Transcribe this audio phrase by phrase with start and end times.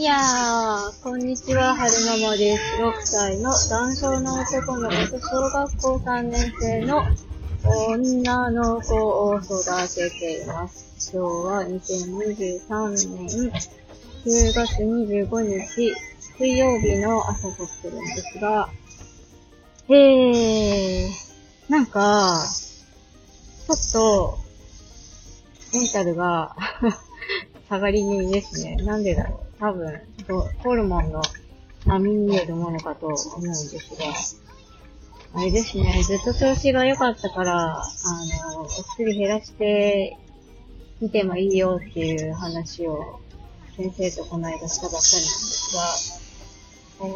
[0.00, 1.92] いやー、こんにちは、はる
[2.22, 2.82] ままです。
[2.82, 7.02] 6歳の男性の男の子と小学校3年生の
[7.90, 11.12] 女の子を育てています。
[11.14, 13.50] 今日は2023年
[14.24, 15.94] 10月25日
[16.38, 18.70] 水曜日の朝撮ってるんですが、
[19.90, 21.10] えー、
[21.68, 22.42] なんか、
[23.66, 24.38] ちょっと、
[25.74, 26.56] メンタルが
[27.68, 28.76] 下がり気味ですね。
[28.76, 29.49] なんでだろう。
[29.60, 30.00] 多分、
[30.64, 31.20] ホルモンの
[31.84, 33.94] 波によるものかと思うんです
[35.34, 37.84] が、あれですね、ずっと調子が良かったから、あ
[38.54, 40.16] の、お薬減らして
[41.00, 43.20] みてもいいよっていう話を
[43.76, 45.76] 先生とこの間したばっかりなんです
[46.98, 47.10] が、え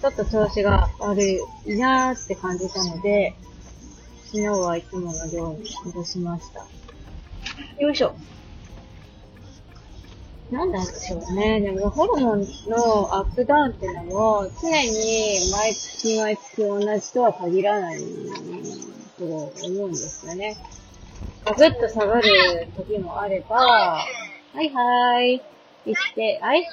[0.00, 1.38] ちょっと調子が悪い
[1.76, 3.36] なーって感じたので、
[4.26, 6.66] 昨日はいつもの量に戻しました。
[7.80, 8.16] よいしょ。
[10.52, 11.60] なんなんでしょうね。
[11.60, 17.98] でも、ホルモンのアップダウンってのも、常に毎月毎月同じとは限らない
[19.18, 20.58] と思うんですよね。
[21.56, 24.06] ぐっと下がる時もあれば、は
[24.60, 25.42] いはーい。
[25.86, 26.68] 言って、はい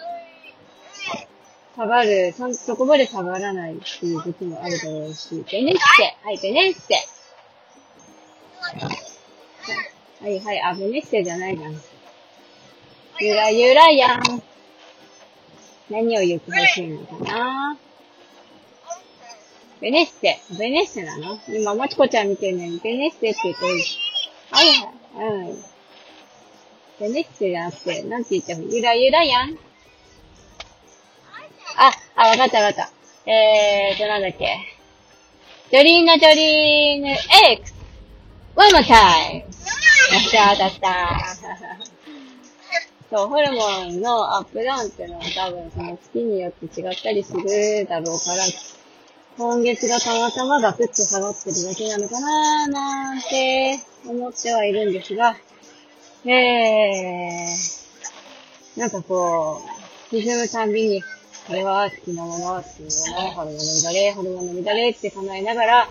[1.77, 6.95] 下がる、そ、そこまで下がらないっていう時もあるだろうし、ベネッセはい、ベネッセ
[10.21, 11.81] はいはい、あ、ベネッセじゃないじゃん。
[13.21, 14.21] ゆらゆらやん。
[15.89, 17.77] 何を言ってほしいのかな？
[19.81, 20.39] ベネッセ。
[20.57, 21.37] ベネッセなの？
[21.47, 23.73] 今、もちこちゃん見てるのに、ベネッセって言ってる。
[24.51, 25.63] はいはい、うん。
[26.99, 29.57] ベネッセじゃなくて、なんて言っても、ゆらゆらやん？
[31.77, 32.91] あ、あ、わかったわかった。
[33.29, 34.57] えーと、なんだっけ？
[35.71, 37.09] ジョリーナジョリーヌ
[37.51, 37.73] X!
[38.55, 39.39] One more time!
[39.39, 39.45] よ
[40.17, 40.89] っしゃー、当たった
[43.09, 48.43] そう、ホルモンのアップダウンっていうのは多分その月によって違ったりするだろうから、
[49.37, 55.35] 今月がたまたまガクッと下がってるだけなのかなーなんて思ってはいるんですが、
[56.25, 59.61] えー、なんかこ
[60.11, 61.01] う、沈むたんびに、
[61.47, 65.89] これは好きなものっていうもの、ホルモンの乱れ、ホルモンの乱れって唱えながら、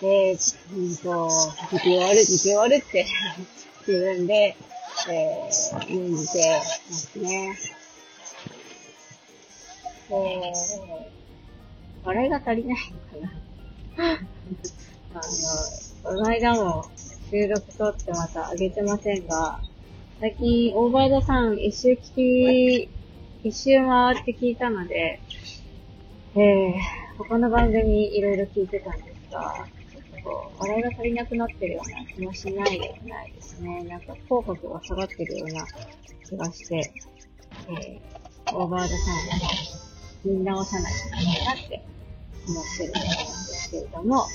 [0.00, 1.28] えー、うんと、
[1.72, 3.06] 時期終わる、時期終わるって
[3.86, 4.56] 自分で、
[5.06, 7.54] えー、念じてますね。
[10.10, 10.14] えー、
[12.04, 12.78] 笑いが足りない
[13.12, 13.32] のか
[14.02, 14.14] な
[15.14, 15.22] あの、
[16.02, 16.86] この間も
[17.30, 19.60] 収録撮ってまた上げてませんが、
[20.20, 22.88] 最近、オーバードさん一周聞き、
[23.42, 25.20] 一周回って聞いたので、
[26.34, 29.66] えー、他の番組いろいろ聞いてたんですが、
[30.64, 33.84] こう、笑いが足りなくなってるような気もしないでもないですね。
[33.84, 35.66] なんか、口角が下がってるような
[36.28, 36.92] 気がして、
[37.68, 41.84] えー、オーバードさんを見直さないといけないなって
[42.48, 44.26] 思ってるところなんですけれども、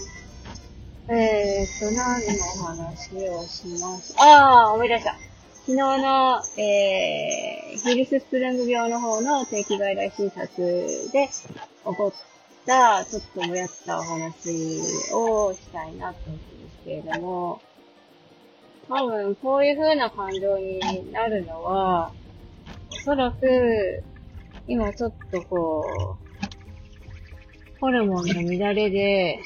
[1.11, 4.15] えーと、何のお話をします？
[4.19, 5.15] あー、思い出した。
[5.65, 10.47] 昨日の、えー、ヒルススプリング病の方の定期外来診察
[11.11, 12.17] で起こった、
[12.69, 14.79] ちょっともやったお話
[15.11, 17.61] をしたいなと思うんですけれども、
[18.87, 22.11] 多分こういう風な感情になるのは、
[22.91, 24.03] おそらく、
[24.67, 29.39] 今ちょっとこう、ホルモンの乱れで、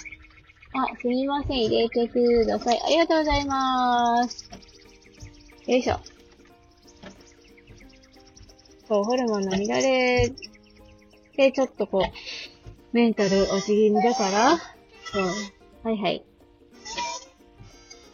[0.73, 2.81] あ、すみません、入れてください。
[2.83, 4.51] ありがとうございます。
[5.67, 5.97] よいしょ。
[8.89, 10.29] そう、ホルモンの乱れ
[11.37, 12.01] で、ちょっとこう、
[12.93, 15.23] メンタル落ち気味だから、そう、
[15.83, 16.23] はいはい。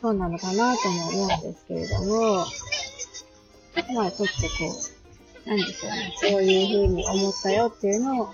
[0.02, 2.46] そうなのかなとも思うんですけれども、
[3.94, 4.72] まあちょっとこ
[5.46, 8.30] う、なんでしょうね、そういう風に思ったよっていうのを、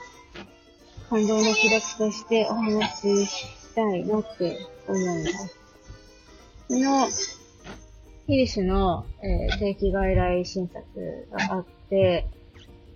[1.09, 5.59] 感動の記録としてお話ししたいなって思います。
[6.67, 7.07] この、
[8.27, 12.27] ヒルシュの、えー定期外来診察があって、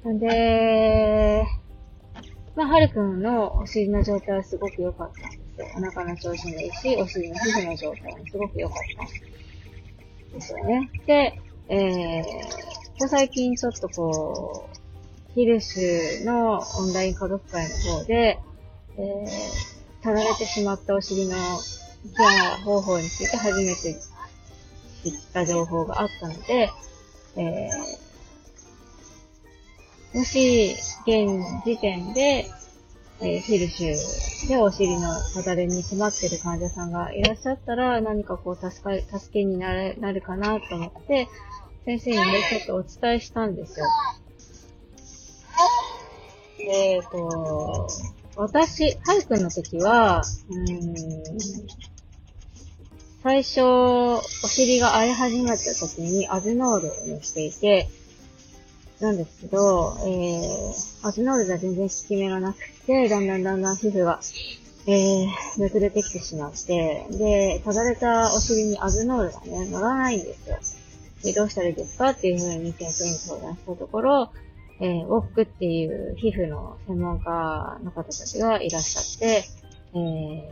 [0.07, 1.47] んで、
[2.55, 5.67] まあ、はるくんのお尻の状態はすごく良かったんですよ。
[5.77, 10.89] お腹の調子もいいし、お尻の皮膚の状態もすごく良かったんですよね。
[11.05, 12.31] で、えー、こ
[12.99, 14.79] こ最近ちょっとこう、
[15.35, 18.39] ヒルシュのオンライン家族会の方で、
[18.97, 23.93] えー、たられてしまったお尻のケア方法について初めて
[25.03, 26.69] 知った情報があったので、
[27.37, 28.08] えー、
[30.13, 30.75] もし、
[31.05, 32.47] 現時点で、
[33.21, 41.27] えー、ヒルシュでお尻のただれに詰まってる患者さんがいらっしゃったら、何かこう助か、助けになるなるかなと思って、
[41.85, 43.85] 先生にね、ちょっとお伝えしたんですよ。
[46.71, 47.87] えっと、
[48.35, 50.93] 私、はるくの時は、うん、
[53.21, 57.89] 最初、お尻が荒れ始めた時にアズノールをしていて、
[58.99, 64.19] なんですけど、えー、アズノールじゃ全然効き目がなくて、だんだんだんだん皮膚が、
[64.87, 70.57] えー、めくれてきてしまって、で、ただれたお尻にアズノールがね、乗らないんですよ。
[71.23, 74.31] で、どうしたらいいですかっていうふうに先生に相談したところ、
[74.81, 79.43] えー、ウォックっていう皮膚の専門家の方たちがいらっしゃって、
[79.93, 80.43] えー、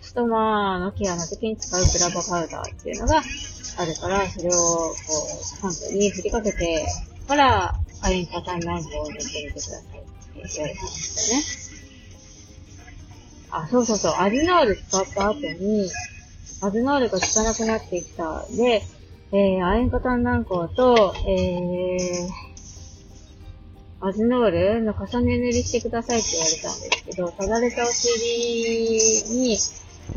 [0.00, 6.86] ストマのケアの時に使うブラボパウダーっていうのがあるから、それを、こう、サンプに振りかけて
[7.28, 11.44] から、アインパタンランプを塗ってみてくださいって言われたんですよね。
[13.50, 15.90] あ、そうそうそう、アズノール使った後に、
[16.60, 18.44] アズノールが効かなくなってきた。
[18.50, 18.82] で、
[19.32, 28.14] えー、アインパタン軟膏と、えー、アズノールの重ね塗りしてくださいって言われたんですけど、ただれたお尻
[29.38, 29.58] に、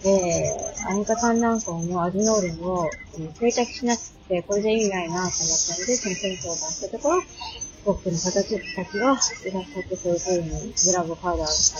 [0.05, 5.43] えー、アニカタン軟膏もアズノールも、えー、定着しなくて、これじゃ意味ないなと思った
[5.79, 7.21] ので、先生に相談したところ、
[7.85, 11.77] 僕の形たちがいらっしゃって、そういう風にブラボパウダーを使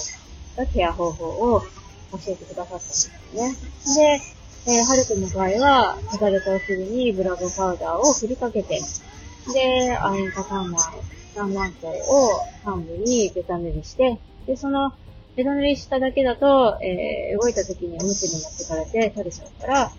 [0.64, 1.26] ったケア方法
[1.56, 3.56] を教えてくださったんですね。
[3.96, 4.22] で、
[4.68, 8.80] えー、はるくんの場合は、ただれたお尻にブラボパウダーを振りかけて、
[9.54, 10.78] で、アインカタンナ
[11.36, 14.94] 3万個を幹部にベタ塗りして、で、その、
[15.36, 19.92] ベタ塗りしただけだと、えー、動いた時におむつに持ってかれて取れちゃうから、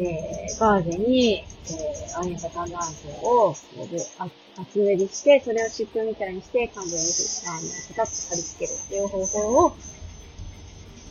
[0.00, 2.80] えー、ガーゼに、えー、アニカタンダン
[3.24, 3.54] を、
[4.56, 7.02] 厚塗りして、それを湿布みたいにして、幹部に、
[7.46, 9.72] あの、ペタッと貼り付けるっていう方法を、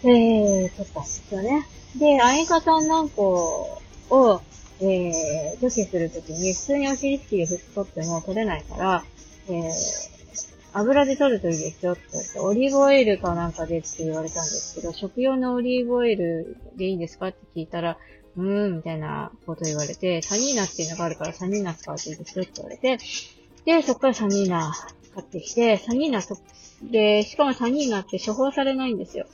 [0.04, 1.68] えー、取ったんですよね。
[1.98, 4.42] で、アニカタン軟膏を、
[4.80, 9.04] えー、除去するときに、普通にお尻拭きで拭き取っても取れないから、
[9.50, 9.72] えー、
[10.74, 17.98] 油で取るといいですよって言って、オリーブオイルかなんかでって言われたんですけど、食用のオリーブオイルでいいですかって聞いたら、
[18.38, 22.98] うーん、みたいなこと言われて、サニーナっていうのがあるからサニーナ使うといいですよって言われて、
[23.66, 24.72] で、そっからサニーナ
[25.13, 26.38] 買ってきて、サニーナそ、
[26.84, 29.25] で、しかもサニーナって処方されないんですよ。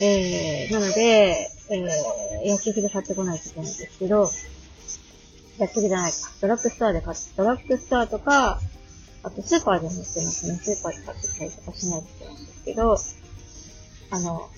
[0.00, 4.30] えー、なので、えー、薬局で買ってこないといけないんですけど、
[5.58, 6.18] 薬局じゃないか。
[6.40, 8.60] ドラッグストアで買って、ドラッグストアとか、
[9.24, 10.54] あとスーパーでも売ってますね。
[10.62, 12.96] スーパーで買ってきたりとかしないといけないんですけど、
[14.10, 14.50] あの、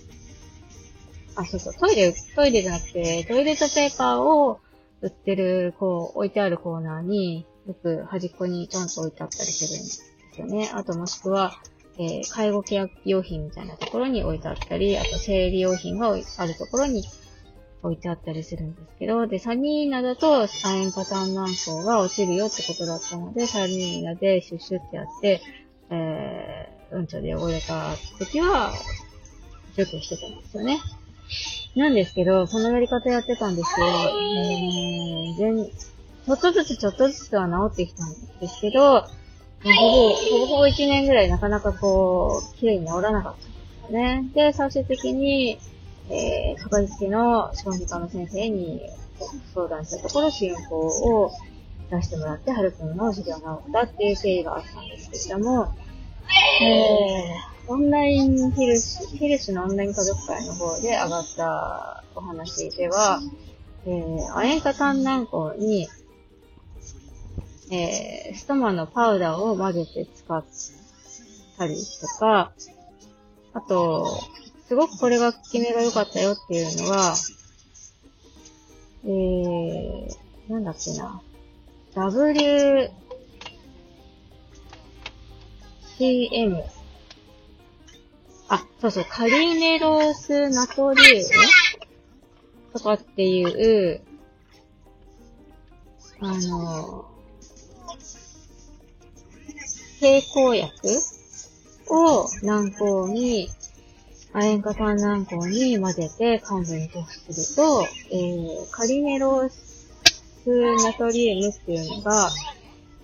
[1.41, 4.61] あ、そうそう、トイレ、トイレじゃなくて、トイレットペーパーを
[5.01, 10.71] 売ってる、こう、置いてあるコーナーに、よく端っこにちょんと置いてあったりするんですよね。
[10.75, 11.61] あともしくは、
[11.99, 17.05] えー、介護ケア用品みたいなところに置いてあったり、あと生理用品があるところに
[17.83, 25.41] 置いてあったりするんですけど、で、サニーナだと亜鉛パターン軟膏が落ちるよってことだったので、サニーナでシュッシュってやって、
[25.91, 28.73] えー、うんちょで汚れた時は、
[29.77, 30.79] 除去してたんですよね。
[31.76, 39.06] なんですけど、そのやり方やってたんですけど、えー、全、ちょっとずつちょっとずつは治ってきたんですけど、ほ
[39.64, 44.31] ぼ、ほぼほぼ1年ぐらいなかなかこう、綺麗に治らなかったんですよね。
[44.34, 45.58] で、最終的に、
[46.08, 48.82] えー、かかりつけの小児科の先生に
[49.55, 51.31] 相談したところ、進行を
[51.91, 55.74] 出してもらって、はるくんの授業が治ったっていう経緯があったんですけれども、
[56.62, 63.20] えー、オンラインヒルシ、ヒルシのオンライン家族会の方で上がったお話では、
[63.86, 65.89] えー、亜鉛化炭軟膏に、
[67.70, 70.44] えー、ストマのパウダーを混ぜて使っ
[71.56, 72.50] たりとか、
[73.53, 74.20] あと、
[74.67, 77.15] すごくこれが効き目が良かったよっていうのは、
[79.05, 81.22] えー、なんだっけな。
[81.94, 82.91] W、
[85.96, 86.65] CM。
[88.51, 91.23] あ、そうそう、カリネロスナトリウム
[92.73, 94.03] とかっていう、
[96.21, 97.05] あの、
[100.01, 100.71] 経口薬
[101.91, 103.49] を軟膏に
[104.33, 109.87] 亜鉛化炭軟膏に混ぜて患部に塗布すると、えー、カリネロス
[110.47, 112.31] ナトリウムっていうのが、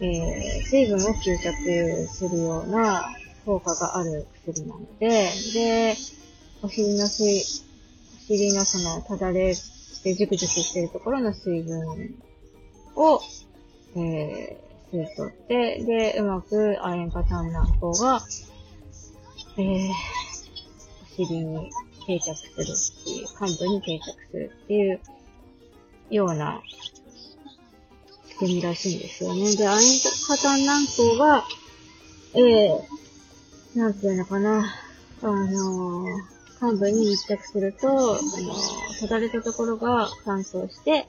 [0.01, 3.15] えー、水分を吸着するような
[3.47, 5.09] 効果がある薬なので、
[5.55, 5.97] で、
[6.63, 12.15] お尻の水、お尻のその、ただれしてジュクジュクしてるところの水分
[12.97, 13.23] を、
[13.95, 18.21] えー、吸い取って、で、うまく亜鉛化炭軟膏が、
[19.57, 19.93] えー、
[21.17, 21.71] 尻に
[22.07, 25.01] 定着するっていう、幹部に定着するっていう
[26.11, 26.61] ような
[28.39, 29.57] てみらしいんですよね。
[29.57, 31.45] で、アインカタン軟膏が、
[32.35, 33.06] ええー、
[33.77, 34.65] なんていうのかな、
[35.23, 41.07] あのー、幹部に密着すると、あのー、ただれたところが乾燥して、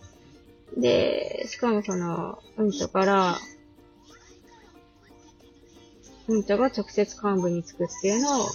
[0.76, 3.38] で、しかもその、うんとから、
[6.28, 8.48] うんとが直接幹部につくっていうのを、えー、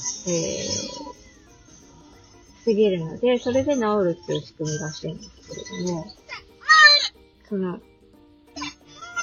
[2.65, 6.07] 防げるので、それで治るっていう仕組みらしいんですけれども、
[7.49, 7.81] その、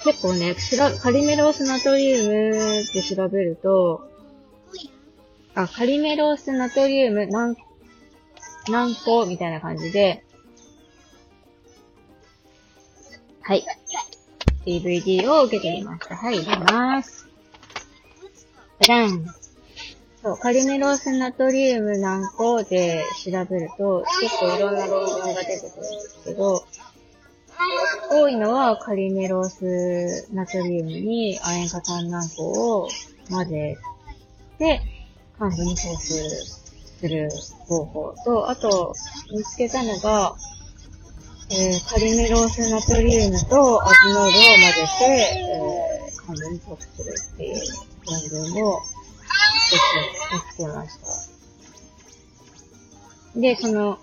[0.03, 0.55] 結構ね、
[1.03, 4.08] カリメロスナトリウムって調べると、
[5.63, 7.57] あ、カリメロースナトリウム何、
[8.69, 10.23] 何個みたいな感じで、
[13.41, 13.65] はい。
[14.65, 16.15] DVD を受けてみました。
[16.15, 17.27] はい、入れます。
[18.79, 19.25] じゃん。
[20.21, 26.63] そう、カリメロースナトリウム何個で調べると、結構いろんな論文が出てくるんですけど、
[28.11, 32.89] 多いのはカリメロースナトリウムに亜鉛化炭軟膏を
[33.29, 33.77] 混ぜ
[34.57, 34.98] て、
[35.39, 37.29] 幹部に送水する
[37.67, 38.93] 方法と、あと、
[39.31, 40.35] 見つけたのが、
[41.51, 47.55] えー、カリメロースナトリウムとアズノールを混ぜて、えー、幹部に送するっていう
[48.05, 49.95] 論文を一つ
[50.33, 50.97] 見つけまし
[53.33, 53.39] た。
[53.39, 53.97] で、その、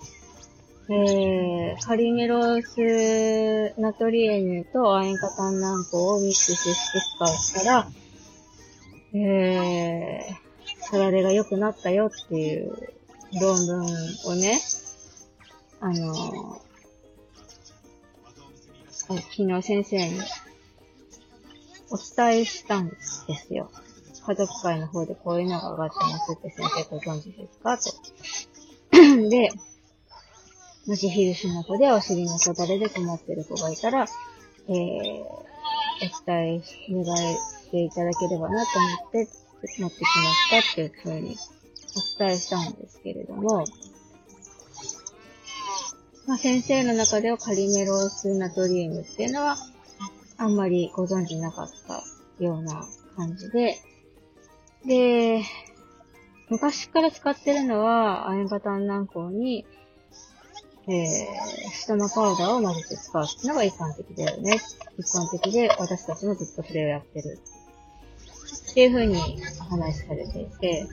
[0.89, 6.99] えー、カリメロスナトリエヌと亜鉛化炭軟膏をミックスして
[7.53, 7.87] 使ったら、
[9.13, 10.46] えー、
[10.89, 12.93] サラレが良くなったよっていう
[13.41, 13.85] 論文
[14.25, 14.59] をね、
[15.81, 16.61] あの
[18.91, 20.19] 昨日先生に
[21.89, 22.95] お伝えしたんで
[23.35, 23.69] すよ。
[24.25, 27.77] 家族会の方でこういうのが上がってますって先生ご存知ですか？
[27.77, 27.83] と。
[29.29, 29.49] で、
[30.85, 34.05] もしヒルシの子でお尻の子だれで困ってる子がいたら、
[34.69, 35.43] えー、お
[36.25, 37.03] 伝え、願
[37.33, 39.27] いしていただければなと思って
[39.61, 40.07] 持ってきま
[40.49, 41.35] したっていうふうに
[42.17, 43.65] お伝えしたんですけれども、
[46.27, 49.57] まあ、先生の中ではカリメロースナトリウムっていうのは、
[50.37, 52.03] あんまりご存知なかった
[52.43, 52.85] ような
[53.15, 53.77] 感じで、
[54.85, 55.43] で、
[56.49, 59.65] 昔から使ってるのは、アインバタン軟膏に、
[60.87, 61.05] えー、
[61.73, 64.59] ストマパウダーを混ぜて使うっていうのが一般的だよね。
[64.97, 67.39] 一般的で、私たちもずっとそれをやってる。
[68.77, 69.17] っていう風に
[69.59, 70.85] お話しされていて、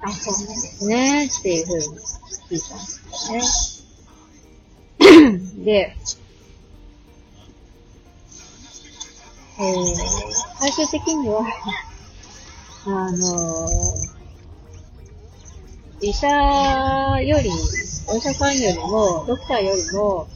[0.00, 1.26] あ、そうなんですね。
[1.26, 3.82] っていう風に聞いたんです
[5.00, 5.40] よね。
[5.64, 5.96] で、
[9.58, 9.96] えー、
[10.60, 11.42] 最終的には
[12.86, 13.68] あの
[16.00, 16.28] 医者
[17.20, 17.50] より、
[18.06, 20.28] お医者さんよりも、ドクターよりも、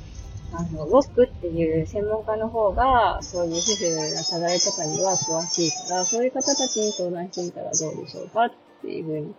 [0.56, 9.34] あの、ウォックっていう専門家の方が、そういう皮膚の課題とかには詳しいから、そういう方たちに相談してみたらどうでしょうかっていうふうに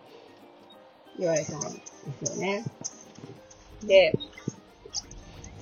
[1.17, 1.67] 言われたんで
[2.25, 2.65] すよね。
[3.85, 4.13] で、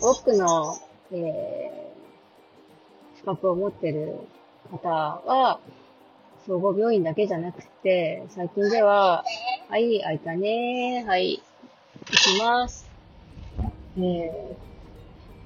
[0.02, 0.76] ウォックの、
[1.12, 4.22] えー、資格を持ってる
[4.72, 5.60] 方は、
[6.48, 9.24] 総合病院だけじゃなくて、最近では、
[9.70, 11.42] はい、開いたねはい、
[12.10, 12.90] 行きます。
[13.98, 14.73] えー、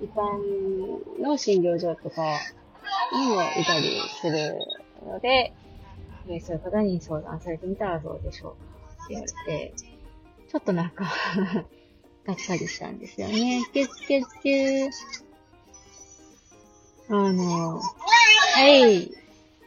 [0.01, 2.39] 一般の診療所とか
[3.13, 4.55] にもいたりする
[5.05, 5.53] ので、
[6.41, 8.53] そういう方に相談されてみたらどうでしょう
[9.05, 9.73] って言われて、
[10.49, 11.05] ちょっとなんか
[12.25, 13.63] がっかりしたんですよね。
[13.73, 14.89] キュッキュッキュ
[17.09, 19.11] あの、はい、ウ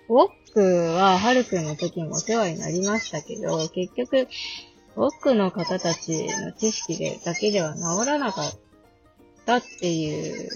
[0.09, 4.29] ォックは、はるくんの時もお世話になりましたけど、結局、
[4.97, 8.70] ウォックの方たちの知識でだけでは治らなかった
[9.57, 10.49] っていう、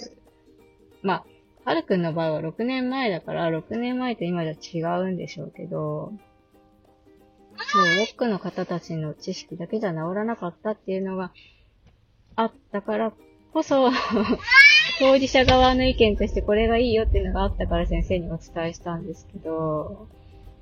[1.03, 1.25] まあ、
[1.65, 6.13] はるくんの場合は6年前だから、6年前と今じゃ違うんでしょうけど、
[7.73, 11.33] そう、ウォックの方たちの知識だけじゃ治らなかったっていうのが
[12.37, 13.13] あったから
[13.53, 13.91] こそ
[14.99, 20.09] 当事者側の意見としてこれがいいよっていうのがあったから先生にお伝えしたんですけど、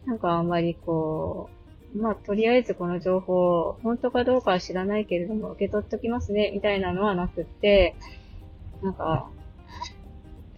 [0.06, 1.61] なんかあんまりこう、
[1.94, 7.94] まあ、とりあえずこの情報、本当かどうかは知らないけれども、受け取っときますね、みたいなのはなくって、
[8.82, 9.30] なんか、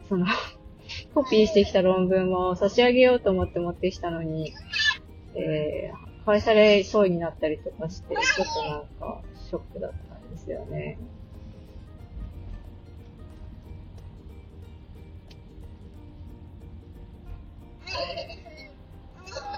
[0.08, 0.26] その
[1.14, 4.52] コピーしてきた論文も差し上げようと思って持ってきたのに、
[5.34, 10.98] えー、返されそうになったりとかして、ちょっとなんか、ショックだったんですよね。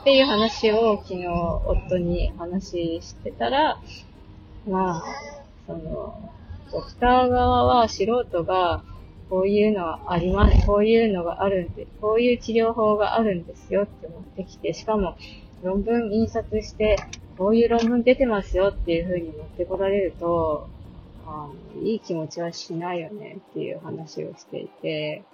[0.06, 3.80] っていう話を昨日夫に話してたら、
[4.68, 5.04] まあ、
[5.66, 6.30] その、
[6.70, 8.84] ドクター側は素人が、
[9.28, 15.16] こういうのはあります、こういうのがあるんで、こういう治療法があるんですよって持ってきて、しかも
[15.64, 16.98] 論文印刷して、
[17.36, 20.68] こういう論文出てますよっていう風に持ってこられると、
[21.26, 21.48] あ
[21.82, 25.24] いい気持ちはしないよねっていう話をしていて、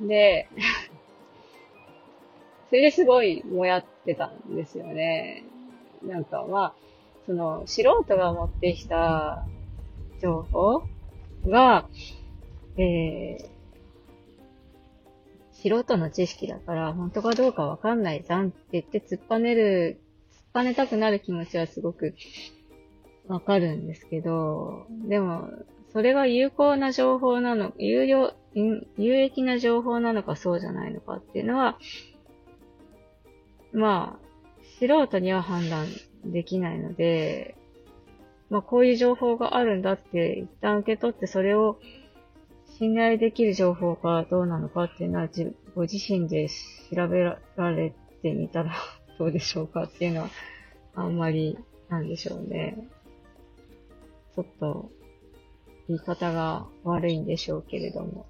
[0.00, 0.48] で、
[2.68, 5.44] それですごいもやってたんですよね。
[6.02, 6.74] なんかまあ、
[7.26, 9.46] その素人が持ってきた
[10.20, 10.82] 情報
[11.46, 11.88] が、
[12.76, 13.48] えー、
[15.52, 20.00] 素人の知識だから本当かどうかわかんないじゃんって言って突っぱねる、
[20.32, 22.14] 突っぱねたくなる気持ちはすごく
[23.28, 25.48] わかるんですけど、でも、
[25.92, 31.78] それが有効な情報なの、有用、有益な情報なのかそうじゃないのかっていうのは、
[33.72, 34.24] まあ、
[34.78, 35.86] 素人には判断
[36.24, 37.56] できないので、
[38.50, 41.78] まあこういう情報があるんだって一旦受け取ってそれを
[42.78, 45.28] 信頼できる情報かどうなのかっていうのは
[45.74, 46.48] ご自身で
[46.94, 47.22] 調べ
[47.56, 48.74] られてみたら
[49.18, 50.28] どうでしょうかっていうのは
[50.94, 51.58] あんまり
[51.88, 52.88] なんでしょうね。
[54.34, 54.90] ちょっと
[55.88, 58.26] 言い方が悪いんでしょうけれども。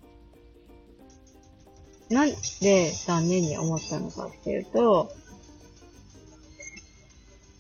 [2.15, 2.31] なん
[2.61, 5.13] で残念に思ったのかっていうと、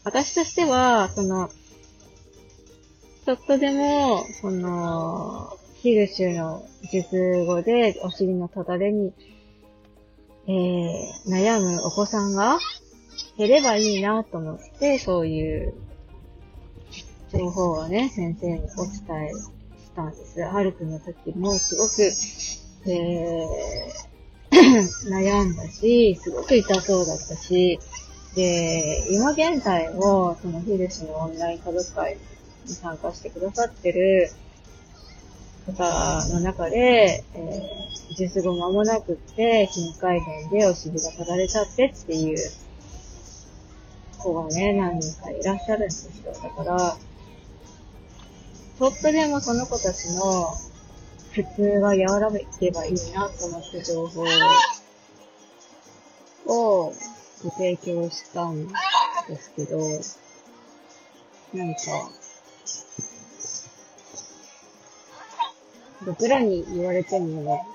[0.04, 1.50] 私としては、その、
[3.24, 9.12] ちょっとでも、その、ヒルシュの術後でお尻のただれに、
[10.46, 12.58] えー、悩むお子さんが
[13.36, 15.74] 減ればいいなと思って、そういう
[17.32, 20.44] 情報をね、先生にお伝えしたんです。
[20.44, 22.02] ハルクの時もすごく、
[22.88, 24.13] えー、
[25.10, 27.78] 悩んだし、すごく痛そうだったし、
[28.34, 32.16] で、今現在も、そのヒルシのオンライン家族会
[32.66, 34.30] に参加してくださってる
[35.66, 42.38] 方の中で、えー、術後間もなくって、頻回変でお尻がただれちゃってっていう
[44.18, 46.32] 子がね、何人かいらっしゃるんですよ。
[46.32, 46.96] だから、
[48.78, 50.54] ちょっとでもその子たちの
[51.34, 54.22] 普通が和らげばいいなと思った情報
[56.46, 56.94] を
[57.42, 58.72] ご提供したんで
[59.36, 59.80] すけど、
[61.52, 61.80] なんか、
[66.06, 67.66] 僕らに言われても、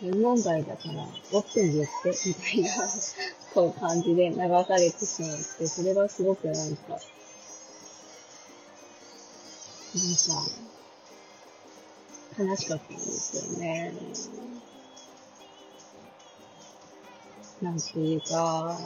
[0.00, 2.88] 専門外だから、僕に言って、みたいな、
[3.52, 7.00] こう感じで流されてしまって、それがすごくなんか、なんか、
[12.38, 13.94] 悲しかったんですよね。
[17.62, 18.78] なんていうか、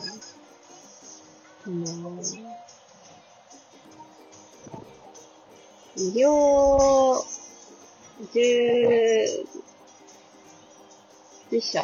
[1.64, 2.22] その、
[5.96, 7.20] 医療
[8.32, 9.46] 従
[11.50, 11.82] 事者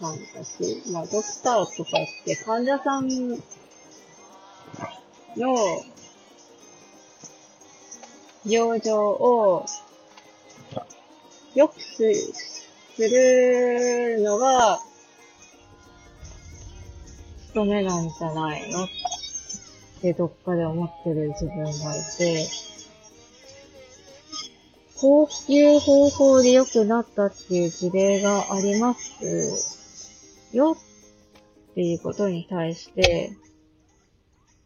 [0.00, 3.08] さんだし、まあ、ドクターとかって患者さん
[5.36, 5.82] の
[8.44, 9.64] 病状を
[11.56, 12.02] 良くす
[12.98, 14.78] るのが
[17.48, 18.84] 務めなんじゃないの？
[18.84, 18.88] っ
[20.02, 21.72] てどっかで思ってる自分がい
[22.18, 22.46] て、
[25.00, 29.24] こういう方法で良くなったっていう事例があります
[30.52, 30.76] よ
[31.70, 33.32] っていうことに対して、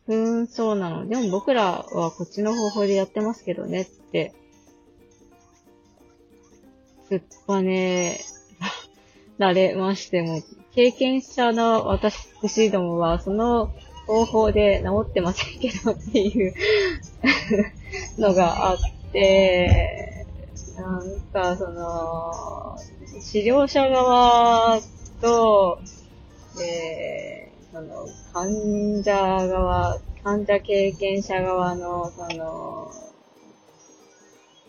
[0.07, 1.07] ふーん、そうなの。
[1.07, 4.35] でも僕らはこっちの方法でやってますけどねって、
[7.11, 8.21] 突っぱね
[9.39, 10.43] られましても、
[10.75, 13.73] 経験者の私どもは、その
[14.07, 16.55] 方法で治ってませんけどっていう
[18.17, 18.79] のがあっ
[19.13, 20.27] て、
[20.77, 22.79] なんか、その、
[23.21, 24.81] 治療者側
[25.21, 25.81] と、
[26.63, 32.93] えー、その、患者側、患者経験者側の、その、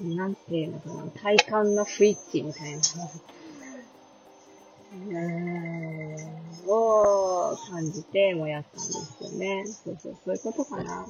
[0.04, 2.80] なんていうのかな、体感の不一致みたいな
[4.94, 6.16] うん、
[6.68, 9.64] を感じてもやったんですよね。
[9.66, 11.06] そうそう、そういうことかな。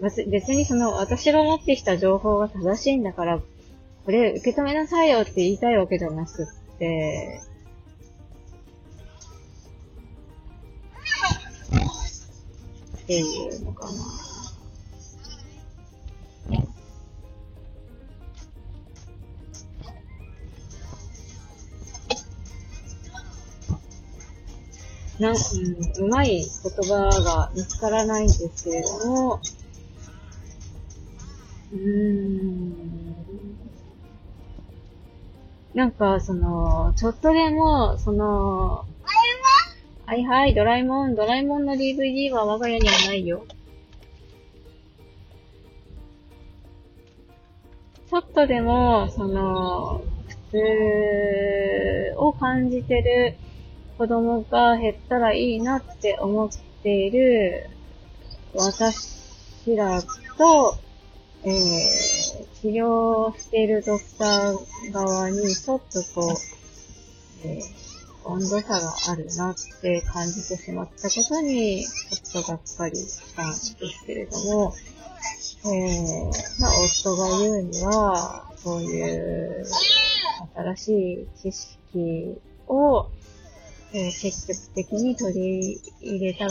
[0.00, 3.40] 別にその、私が持ってきた情報が正しいんだから、
[4.04, 6.46] これ受け止めなさいよって言いたいわけじゃなくっ
[6.78, 7.40] て、
[13.02, 14.35] っていうのかな。
[25.18, 26.46] なん、うん、うまい言
[26.88, 29.40] 葉が見つからないんですけれども、
[31.72, 32.96] うーん。
[35.74, 38.86] なんか、その、ちょっとでも、その、
[40.06, 43.44] はいはい、ドラえもん、ドラえもんの DVD は我が家にはないよ。
[48.08, 53.36] ちょっとでも、その、普通を感じてる
[53.98, 56.50] 子供が減ったらいいなって思っ
[56.82, 57.70] ている
[58.54, 60.02] 私ら
[60.36, 60.78] と、
[61.44, 66.28] えー、治療しているドクター側にちょっとこ
[67.44, 74.74] う、えー、温度差があるなって感じてしまったことに、ちょっとがっかりしたんですけれども、
[75.64, 79.64] えー、まあ、夫が言うには、そういう
[80.54, 83.08] 新しい知識を、
[83.96, 86.48] えー、積極的に取り入れた、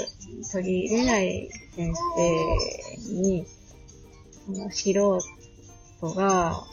[0.52, 3.46] 取り入れない先生に、
[4.50, 4.92] の素
[6.02, 6.64] 人が、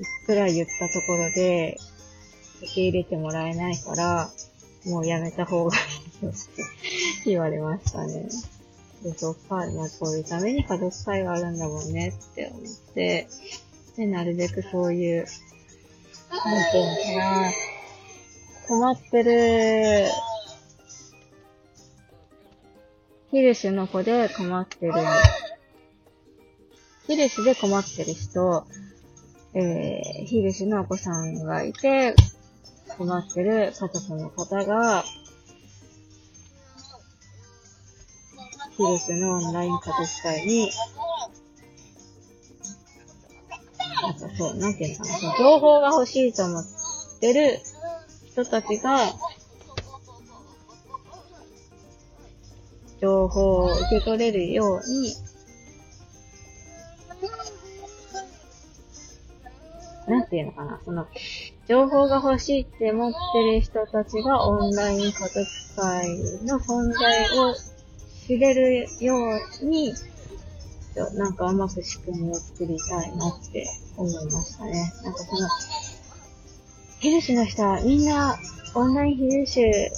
[0.00, 1.78] いくら言ったところで、
[2.62, 4.30] 受け入れてもらえないから、
[4.84, 5.80] もうやめた方がい
[6.22, 6.40] いよって
[7.26, 8.28] 言われましたね。
[9.04, 9.66] で、そっか、まあ
[10.00, 12.62] こういうために家族会があるんだもんねって思っ
[12.94, 13.28] て、
[13.96, 15.24] で、なるべくそういう、
[16.32, 17.52] なんていうのかな、
[18.66, 20.06] 困ってる、
[23.30, 24.92] ヒルシュの子で困ってる、
[27.06, 28.66] ヒルシュで困ってる人、
[29.54, 32.14] えー、ヒルシュのお子さんがいて、
[32.98, 33.72] 困ってる。
[33.72, 35.04] 家族の方が、
[38.76, 40.70] ヒルシュのオンライン家族会に、
[44.02, 46.64] なんかそう、なんていうのかな、情報が欲しいと思っ
[47.20, 47.60] てる
[48.36, 48.98] 人たちが、
[53.00, 55.14] 情報を受け取れるように、
[60.06, 61.06] なんていうのかな、その、
[61.66, 65.32] 情報が欲しいって思ってる人たちがオンライン家族
[65.74, 66.06] 会
[66.44, 67.54] の存在を
[68.26, 69.16] 知れるよ
[69.62, 69.94] うに、
[71.14, 74.92] なんかうまく仕組みを作りたいなって思いましたね。
[75.02, 75.48] なんかその、
[77.00, 78.38] ヘルシュの人はみんな
[78.74, 79.90] オンラインヘルシュ、ね、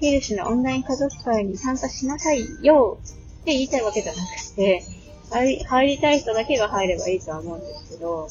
[0.00, 2.98] ヘルシュのオンライン家族会に参加しなさいよ
[3.42, 4.82] って言いたいわけじゃなくて、
[5.30, 8.28] 入りたい人だけが入ればいいとは思うんですけど、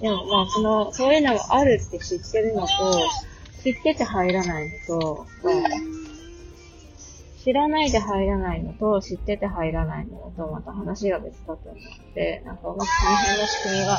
[0.00, 2.68] でもまあその、そういうのがあるって知ってるのと、
[3.62, 5.26] 知ってて入らないのと、
[7.42, 13.98] 知らないで入らないのと、知ってて入らないのと、また話が別だと思って、なんかうまくその辺の仕組みが、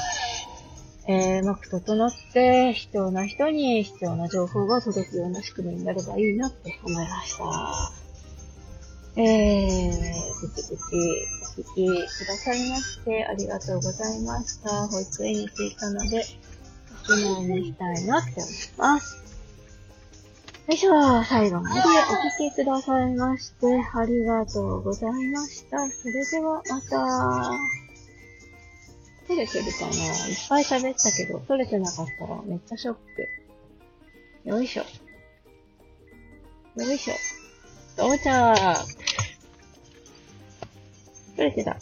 [1.08, 7.92] えー、うまく整って、必要な人に必要な情報が届くような仕組みになればいいなって思いました。
[9.16, 10.80] えー、ぷちぷち
[11.58, 14.88] お聞きくださいましてありがとうございました。
[14.88, 16.24] 保育園に着いたので、
[17.04, 19.24] 質問にしたいなって思います。
[20.68, 25.78] よいしょ、最後までお聞きくださいまして、ありがとうございました。
[25.90, 27.87] それではまた。
[29.28, 34.50] 照れてるかないっぱい喋ったけど、取れてなかったらめっちゃショック。
[34.50, 34.84] よいしょ。
[36.82, 37.14] よいしょ。
[38.04, 38.98] おもちゃー。
[41.36, 41.78] 取れてた。